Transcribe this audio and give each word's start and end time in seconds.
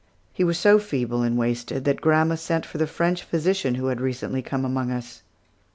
He 0.33 0.43
was 0.43 0.57
so 0.57 0.79
feeble 0.79 1.21
and 1.21 1.37
wasted 1.37 1.85
that 1.85 2.01
grandma 2.01 2.33
sent 2.33 2.65
for 2.65 2.79
the 2.79 2.87
French 2.87 3.21
physician 3.21 3.75
who 3.75 3.85
had 3.85 4.01
recently 4.01 4.41
come 4.41 4.65
among 4.65 4.89
us. 4.91 5.21